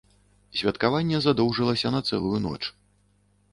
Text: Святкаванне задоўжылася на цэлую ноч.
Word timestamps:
Святкаванне 0.61 1.19
задоўжылася 1.27 1.93
на 1.99 2.03
цэлую 2.09 2.37
ноч. 2.49 2.61